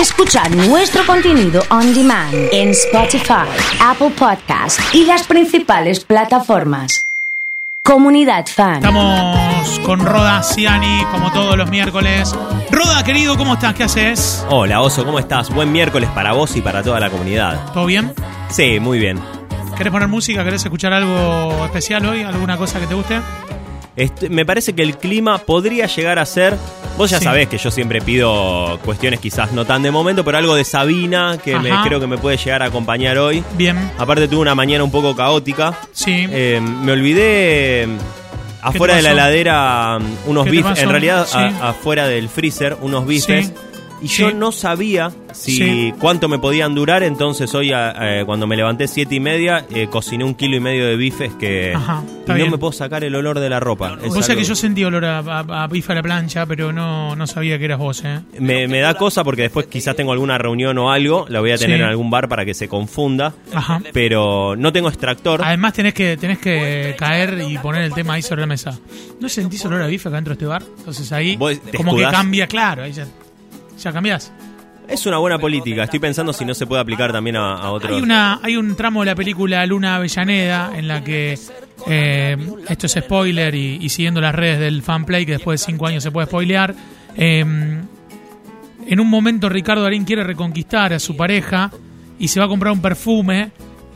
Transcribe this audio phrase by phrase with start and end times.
[0.00, 3.48] Escuchar nuestro contenido on demand en Spotify,
[3.80, 7.06] Apple Podcast y las principales plataformas.
[7.82, 8.76] Comunidad Fan.
[8.76, 12.34] Estamos con Roda Ciani, como todos los miércoles.
[12.70, 13.74] Roda, querido, ¿cómo estás?
[13.74, 14.44] ¿Qué haces?
[14.50, 15.48] Hola Oso, ¿cómo estás?
[15.48, 17.72] Buen miércoles para vos y para toda la comunidad.
[17.72, 18.12] ¿Todo bien?
[18.50, 19.18] Sí, muy bien.
[19.78, 20.44] ¿Querés poner música?
[20.44, 22.22] ¿Querés escuchar algo especial hoy?
[22.22, 23.18] ¿Alguna cosa que te guste?
[23.96, 26.54] Este, me parece que el clima podría llegar a ser.
[26.98, 27.24] Vos ya Sí.
[27.24, 31.38] sabés que yo siempre pido cuestiones quizás no tan de momento, pero algo de Sabina
[31.42, 33.42] que me, creo que me puede llegar a acompañar hoy.
[33.56, 35.74] Bien, Aparte tuve una mañana un poco caótica.
[35.92, 36.26] sí.
[36.30, 37.88] Eh, me olvidé eh,
[38.62, 41.38] afuera de la heladera um, unos ¿Qué te bifes, en realidad Sí.
[41.38, 43.46] a- afuera del freezer unos bifes.
[43.46, 43.54] Sí.
[44.02, 44.22] Y Sí.
[44.22, 45.94] yo no sabía si Sí.
[45.98, 49.88] cuánto me podían durar, entonces hoy a- eh, cuando me levanté siete y media eh,
[49.90, 53.14] cociné un kilo y medio de bifes que Ajá, y no me puedo sacar el
[53.14, 53.96] olor de la ropa.
[54.06, 57.16] Vos sabés que yo sentí olor a, a, a bife a la plancha, pero no,
[57.16, 58.20] no sabía que eras vos, ¿eh?
[58.38, 61.58] me, me da cosa porque después quizás tengo alguna reunión o algo, la voy a
[61.58, 61.82] tener Sí.
[61.82, 63.80] en algún bar para que se confunda, Ajá.
[63.92, 65.40] pero no tengo extractor.
[65.42, 68.78] Además tenés que, tenés que caer y poner el tema ahí sobre la mesa.
[69.20, 70.62] ¿No sentís olor a bife acá dentro de este bar?
[70.78, 71.36] Entonces ahí
[71.76, 73.06] como que cambia, claro, ahí ya,
[73.78, 74.32] ya cambiás.
[74.88, 77.96] Es una buena política, estoy pensando si no se puede aplicar también a, a otros.
[77.96, 81.36] Hay, una, hay un tramo de la película Luna Avellaneda en la que,
[81.88, 82.36] eh,
[82.68, 86.04] esto es spoiler y, y siguiendo las redes del fanplay, que después de cinco años
[86.04, 86.72] se puede spoilear,
[87.16, 87.40] eh,
[88.86, 91.72] en un momento Ricardo Darín quiere reconquistar a su pareja
[92.18, 93.50] y se va a comprar un perfume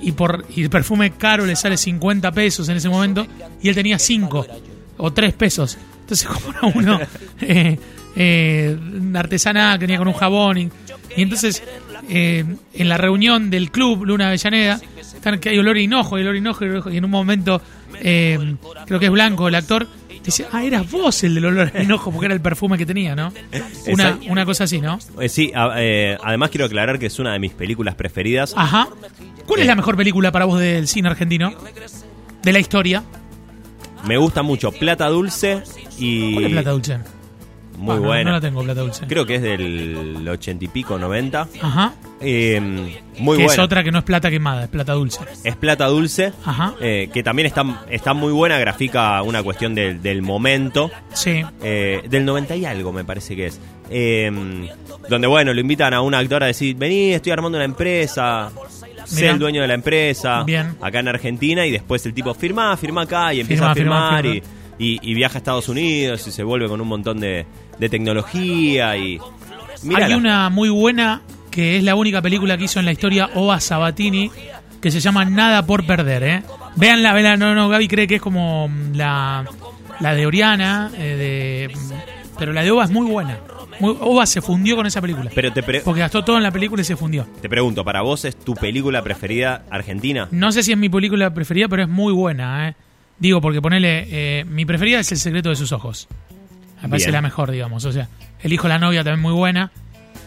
[0.00, 3.26] y, por, y el perfume caro le sale 50 pesos en ese momento
[3.62, 4.46] y él tenía 5
[4.98, 5.78] o 3 pesos.
[6.00, 7.00] Entonces compra uno
[7.40, 7.78] eh,
[8.16, 8.76] eh,
[9.14, 10.70] artesanal que venía con un jabón y,
[11.16, 11.62] y entonces
[12.08, 16.22] eh, en la reunión del club Luna Avellaneda están que hay olor a hinojo, hay
[16.22, 17.60] olor a hinojo, y en un momento
[18.00, 19.86] eh, creo que es Blanco el actor
[20.24, 23.14] dice, ah, eras vos el del olor a hinojo porque era el perfume que tenía,
[23.14, 23.30] ¿no?
[23.92, 24.98] Una, una cosa así, ¿no?
[25.20, 28.54] Eh, sí, a- eh, además quiero aclarar que es una de mis películas preferidas.
[28.56, 28.88] Ajá.
[29.46, 31.52] ¿Cuál es la mejor película para vos del cine argentino?
[32.42, 33.02] De la historia.
[34.06, 35.62] Me gusta mucho Plata Dulce
[35.98, 36.32] y...
[36.32, 36.98] ¿Cuál es Plata Dulce?
[37.76, 38.24] Muy Ah, no, buena.
[38.24, 39.06] No la tengo, Plata Dulce.
[39.06, 41.48] Creo que es del ochenta y pico, 90.
[41.62, 41.92] Ajá.
[42.20, 42.60] Eh,
[43.18, 43.52] muy que buena.
[43.52, 45.20] es otra que no es plata quemada, es plata dulce.
[45.44, 46.74] Es Plata Dulce, Ajá.
[46.80, 51.42] eh, que también está, está muy buena, grafica una cuestión del, del momento, Sí.
[51.62, 53.60] eh, del 90 y algo me parece que es.
[53.90, 54.30] Eh,
[55.10, 58.50] donde, bueno, lo invitan a un actor a decir, vení, estoy armando una empresa,
[59.04, 59.32] sé Mirá.
[59.32, 60.76] el dueño de la empresa, Bien.
[60.80, 64.36] acá en Argentina, y después el tipo, firma, firma acá, y empieza a firmar, firma,
[64.38, 64.42] y,
[64.78, 67.46] y- y viaja a Estados Unidos, y se vuelve con un montón de,
[67.78, 69.18] de tecnología, y...
[69.96, 73.60] Hay una muy buena que es la única película que hizo en la historia Oba
[73.60, 74.30] Sabatini
[74.80, 76.42] que se llama Nada por perder, ¿eh?
[76.76, 77.36] Véanla, véanla.
[77.36, 79.44] No, no, Gaby cree que es como mm, la,
[80.00, 81.92] la de Oriana, eh, de, mm,
[82.38, 83.38] pero la de Oba es muy buena.
[83.80, 85.30] Muy, Oba se fundió con esa película.
[85.34, 87.26] Pero te, Porque gastó todo en la película y se fundió.
[87.40, 90.28] te pregunto, ¿para vos es tu película preferida argentina?
[90.30, 92.74] No sé si es mi película preferida, pero es muy buena, ¿eh?
[93.18, 94.06] Digo, porque ponele.
[94.40, 96.08] eh, mi preferida es El secreto de sus ojos.
[96.82, 97.14] Me parece Bien.
[97.14, 97.84] la mejor, digamos.
[97.84, 98.08] O sea,
[98.42, 99.70] El hijo de la novia también muy buena,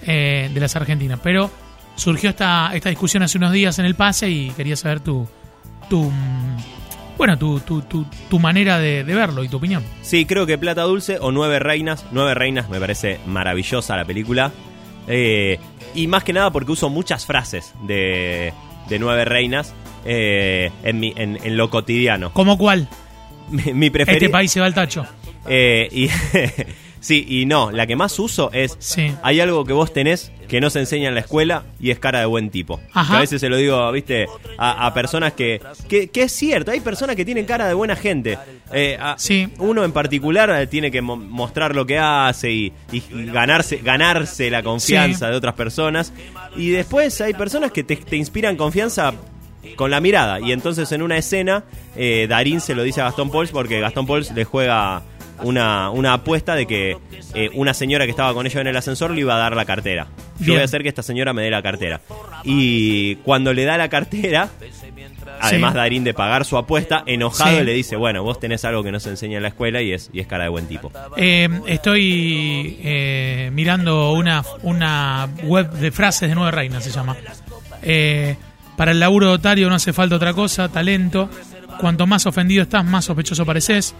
[0.06, 1.20] eh, de las argentinas.
[1.22, 1.52] Pero
[1.96, 5.28] surgió esta, esta discusión hace unos días en el pase y quería saber tu.
[5.90, 6.12] tu
[7.18, 9.84] bueno, tu, tu, tu, tu manera de, de verlo y tu opinión.
[10.04, 12.06] Sí, creo que Plata Dulce o Nueve Reinas.
[12.12, 14.52] Nueve Reinas me parece maravillosa la película.
[15.08, 15.60] Eh,
[15.96, 18.54] y más que nada porque uso muchas frases de,
[18.90, 19.74] de Nueve Reinas
[20.08, 22.34] eh, en, mi, en, en lo cotidiano.
[22.34, 22.88] ¿Cómo cuál?
[23.52, 24.32] Mi, mi Este preferida.
[24.32, 25.06] país se va al tacho.
[25.48, 26.10] Eh, y
[27.00, 28.76] sí, y no, la que más uso es.
[28.80, 29.14] Sí.
[29.24, 32.20] Hay algo que vos tenés que no se enseña en la escuela y es cara
[32.20, 32.80] de buen tipo.
[32.94, 33.12] Ajá.
[33.14, 36.10] Que a veces se lo digo, viste, a, a personas que, que.
[36.10, 38.38] que es cierto, hay personas que tienen cara de buena gente.
[38.74, 39.48] Eh, a- Sí.
[39.60, 43.02] Uno en particular tiene que mo- mostrar lo que hace y, y
[43.32, 45.32] ganarse, ganarse la confianza Sí.
[45.32, 46.12] de otras personas.
[46.58, 49.14] Y después hay personas que te, te inspiran confianza
[49.76, 50.40] con la mirada.
[50.40, 51.64] Y entonces en una escena,
[51.96, 55.02] eh, Darín se lo dice a Gastón Pauls porque Gastón Pauls le juega
[55.44, 56.98] una, una apuesta de que
[57.36, 59.66] eh, una señora que estaba con ellos en el ascensor le iba a dar la
[59.66, 60.08] cartera.
[60.40, 60.52] Yo Bien.
[60.54, 62.02] voy a hacer que esta señora me dé la cartera.
[62.44, 64.50] Y cuando le da la cartera,
[65.40, 65.78] además Sí.
[65.78, 67.64] Darín de pagar su apuesta, enojado Sí.
[67.64, 70.10] le dice, bueno, vos tenés algo que no se enseña en la escuela y es,
[70.12, 70.92] y es cara de buen tipo.
[71.18, 77.16] Eh, estoy eh, mirando una, una web de frases de Nueve Reinas, se llama.
[77.84, 78.36] Eh,
[78.78, 81.30] para el laburo de otario no hace falta otra cosa, talento.
[81.82, 83.94] Cuanto más ofendido estás, más sospechoso pareces.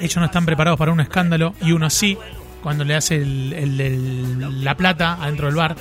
[0.00, 2.16] Ellos no están preparados para un escándalo y uno sí,
[2.62, 5.76] cuando le hace el- el- el- la plata adentro del bar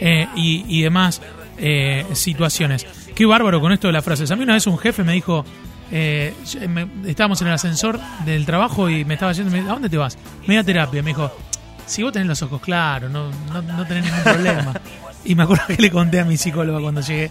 [0.00, 1.20] eh, y, y demás
[1.58, 2.86] eh, situaciones.
[3.14, 4.30] Qué bárbaro con esto de las frases.
[4.30, 5.44] A mí una vez un jefe me dijo,
[5.90, 6.34] eh,
[6.68, 9.96] me- estábamos en el ascensor del trabajo y me estaba yendo, me ¿a dónde te
[9.96, 10.16] vas?
[10.46, 11.02] Me a terapia.
[11.02, 11.30] Me dijo,
[11.86, 14.72] si vos tenés los ojos claros, no, no, no tenés ningún problema.
[15.24, 17.30] Y me acuerdo que le conté a mi psicóloga cuando llegué.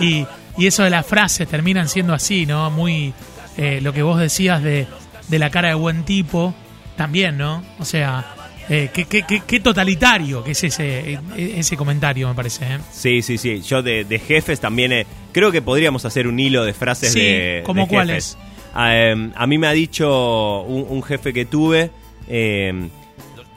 [0.00, 2.70] Y, y eso de las frases terminan siendo así, ¿no?
[2.70, 3.12] Muy
[3.56, 4.86] eh, lo que vos decías de,
[5.28, 6.54] de la cara de buen tipo,
[6.96, 7.62] también, ¿no?
[7.78, 8.34] O sea,
[8.68, 11.18] eh, qué, qué, qué, qué totalitario que es ese, eh,
[11.56, 12.64] ese comentario, me parece.
[12.64, 12.78] ¿eh?
[12.90, 13.60] Sí, sí, sí.
[13.60, 17.20] Yo de, de jefes también eh, creo que podríamos hacer un hilo de frases Sí,
[17.20, 17.62] de.
[17.66, 17.96] ¿cómo de jefes.
[17.96, 18.38] cuáles?
[18.74, 21.90] A, em, a mí me ha dicho un, un jefe que tuve
[22.28, 22.88] em,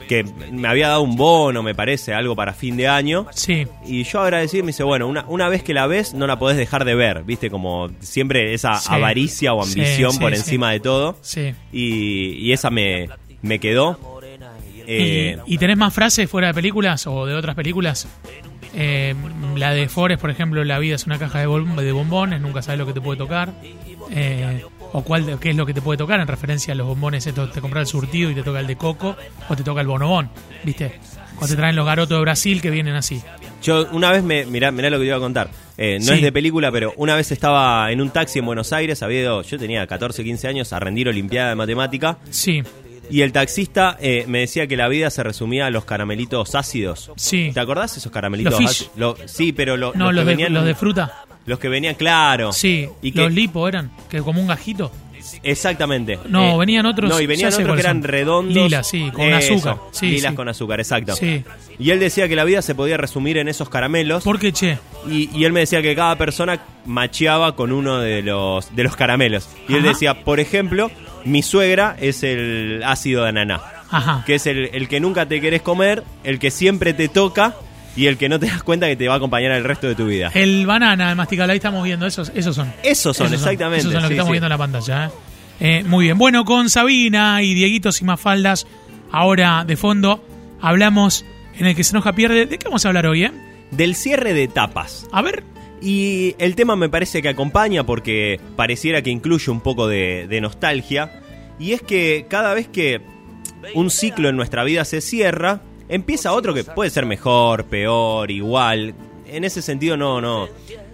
[0.08, 3.26] que me había dado un bono, me parece, algo para fin de año.
[3.32, 6.38] Sí, Y yo agradecí, me dice, bueno, una, una vez que la ves, no la
[6.38, 7.50] podés dejar de ver, ¿viste?
[7.50, 8.88] Como siempre esa Sí.
[8.90, 11.18] avaricia o ambición sí, por encima de todo.
[11.22, 11.52] sí.
[11.72, 13.08] Y, y esa me,
[13.42, 13.98] me quedó.
[14.88, 18.06] Eh, ¿Y, y tenés más frases fuera de películas o de otras películas?
[18.74, 19.14] Eh,
[19.56, 21.46] la de Forrest, por ejemplo, la vida es una caja de,
[21.82, 23.52] de bombones, nunca sabes lo que te puede tocar.
[24.10, 26.86] Eh, o cuál de- qué es lo que te puede tocar en referencia a los
[26.86, 27.26] bombones.
[27.26, 29.16] Esto, te compras el surtido y te toca el de coco
[29.48, 30.30] o te toca el bonobón,
[30.64, 30.98] ¿viste?
[31.36, 33.20] Cuando te traen los garotos de Brasil que vienen así.
[33.62, 34.46] Yo una vez me.
[34.46, 35.50] Mirá, mirá lo que te iba a contar.
[35.76, 36.12] Eh, no Sí.
[36.14, 39.02] es de película, pero una vez estaba en un taxi en Buenos Aires.
[39.02, 42.16] Había ido, yo tenía 14, 15 años a rendir Olimpiada de Matemática.
[42.30, 42.62] Sí,
[43.08, 47.12] Y el taxista eh, me decía que la vida se resumía a los caramelitos ácidos.
[47.16, 47.50] sí.
[47.54, 48.68] ¿Te acordás esos caramelitos Los Fish.
[48.88, 48.96] ácidos?
[48.96, 50.54] Lo- sí, pero lo- No, los, los, que de, venían.
[50.54, 51.24] los de fruta.
[51.46, 52.52] Los que venían, claro.
[52.52, 54.92] Sí, Y que, los lipo eran, que como un gajito.
[55.42, 56.18] Exactamente.
[56.28, 58.54] No, Eh, venían otros- No, y venían otros que eran redondos.
[58.54, 59.76] Lilas, sí, con azúcar.
[59.92, 60.36] Sí, lilas sí.
[60.36, 61.16] con azúcar, exacto.
[61.16, 61.42] Sí.
[61.78, 64.22] Y él decía que la vida se podía resumir en esos caramelos.
[64.24, 64.78] ¿Por qué, che?
[65.10, 68.96] Y, y él me decía que cada persona macheaba con uno de los, de los
[68.96, 69.48] caramelos.
[69.68, 70.90] Y él decía, por ejemplo,
[71.24, 73.60] mi suegra es el ácido de ananá,
[73.90, 74.22] Ajá.
[74.26, 77.54] que es el, el que nunca te querés comer, el que siempre te toca
[77.96, 79.94] y el que no te das cuenta que te va a acompañar el resto de
[79.94, 80.30] tu vida.
[80.34, 82.72] El banana, el masticable, ahí estamos viendo, esos, esos son.
[82.82, 83.80] Esos son, exactamente.
[83.80, 84.32] Esos son los que estamos sí.
[84.32, 85.06] viendo en la pantalla.
[85.06, 85.10] ¿eh?
[85.60, 86.18] Eh, muy bien.
[86.18, 88.66] Bueno, con Sabina y Dieguito Simafaldas,
[89.10, 90.22] ahora de fondo,
[90.60, 91.24] hablamos
[91.58, 92.44] en el que se enoja pierde.
[92.44, 93.32] ¿De qué vamos a hablar hoy, eh?
[93.70, 95.06] Del cierre de etapas.
[95.10, 95.42] A ver.
[95.80, 100.40] Y el tema me parece que acompaña porque pareciera que incluye un poco de, de
[100.40, 101.22] nostalgia.
[101.58, 103.00] Y es que cada vez que
[103.74, 108.94] un ciclo en nuestra vida se cierra, empieza otro que puede ser mejor, peor, igual.
[109.26, 110.48] En ese sentido no, no,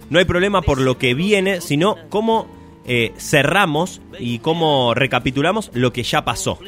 [0.09, 2.47] no hay problema por lo que viene, sino cómo
[2.85, 6.59] eh, cerramos y cómo recapitulamos lo que ya pasó.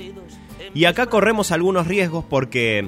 [0.73, 2.87] Y acá corremos algunos riesgos porque,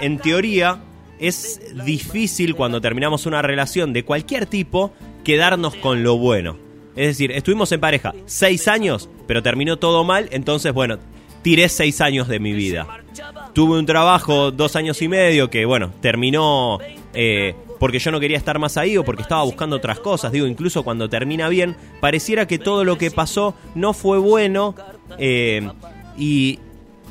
[0.00, 0.80] en teoría,
[1.18, 6.56] es difícil cuando terminamos una relación de cualquier tipo quedarnos con lo bueno.
[6.96, 10.98] Es decir, estuvimos en pareja seis años, pero terminó todo mal, entonces, bueno,
[11.42, 12.86] tiré seis años de mi vida.
[13.52, 16.78] Tuve un trabajo dos años y medio que, bueno, terminó
[17.14, 20.32] eh, porque yo no quería estar más ahí o porque estaba buscando otras cosas.
[20.32, 24.74] Digo, incluso cuando termina bien, pareciera que todo lo que pasó no fue bueno
[25.18, 25.68] eh,
[26.16, 26.58] y,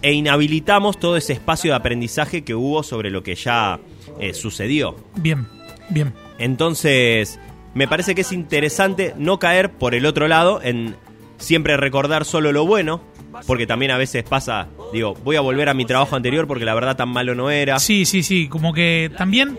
[0.01, 3.79] e inhabilitamos todo ese espacio de aprendizaje que hubo sobre lo que ya
[4.19, 4.95] eh, sucedió.
[5.15, 5.47] Bien,
[5.89, 6.13] bien.
[6.37, 7.39] Entonces,
[7.73, 10.95] me parece que es interesante no caer por el otro lado en
[11.37, 13.01] siempre recordar solo lo bueno,
[13.45, 16.73] porque también a veces pasa, digo, voy a volver a mi trabajo anterior porque la
[16.73, 17.79] verdad tan malo no era.
[17.79, 18.47] Sí, sí, sí.
[18.47, 19.57] Como que también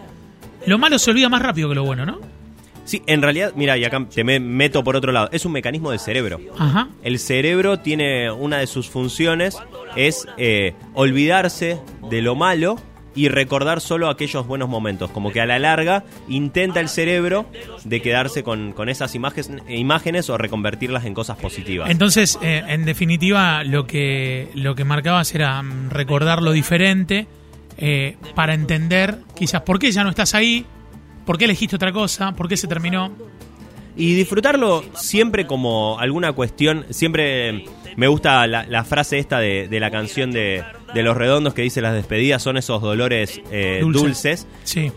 [0.66, 2.20] lo malo se olvida más rápido que lo bueno, ¿no?
[2.84, 5.90] Sí, en realidad, mira, y acá te me meto por otro lado, es un mecanismo
[5.90, 6.40] del cerebro.
[6.58, 6.88] Ajá.
[7.02, 9.56] El cerebro tiene una de sus funciones
[9.96, 11.78] es eh, olvidarse
[12.08, 12.78] de lo malo
[13.14, 15.10] y recordar solo aquellos buenos momentos.
[15.10, 17.46] Como que a la larga intenta el cerebro
[17.84, 21.90] de quedarse con, con esas imágenes, imágenes o reconvertirlas en cosas positivas.
[21.90, 27.26] Entonces, eh, en definitiva, lo que, lo que marcabas era mm, recordar lo diferente
[27.78, 30.64] eh, para entender quizás por qué ya no estás ahí,
[31.24, 33.12] por qué elegiste otra cosa, por qué se terminó.
[33.96, 37.64] Y disfrutarlo siempre como alguna cuestión, siempre
[37.96, 41.62] me gusta la, la frase esta de, de la canción de, de Los Redondos que
[41.62, 44.02] dice las despedidas son esos dolores eh, Dulces.
[44.02, 44.46] dulces.
[44.64, 44.92] Sí,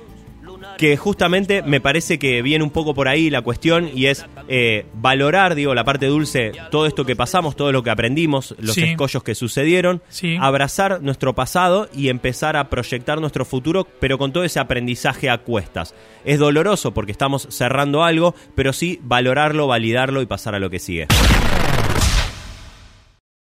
[0.77, 4.85] que justamente me parece que viene un poco por ahí la cuestión y es eh,
[4.95, 8.83] valorar, digo, la parte dulce, todo esto que pasamos, todo lo que aprendimos, los Sí.
[8.83, 10.35] escollos que sucedieron, Sí.
[10.39, 15.37] abrazar nuestro pasado y empezar a proyectar nuestro futuro, pero con todo ese aprendizaje a
[15.39, 15.93] cuestas.
[16.25, 20.79] Es doloroso porque estamos cerrando algo, pero sí valorarlo, validarlo y pasar a lo que
[20.79, 21.07] sigue.